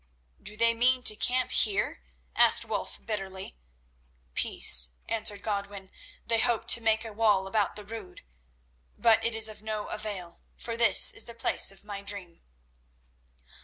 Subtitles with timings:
[0.41, 2.01] "Do they mean to camp here?"
[2.35, 3.53] asked Wulf bitterly.
[4.33, 5.91] "Peace," answered Godwin;
[6.25, 8.23] "they hope to make a wall about the Rood.
[8.97, 12.41] But it is of no avail, for this is the place of my dream."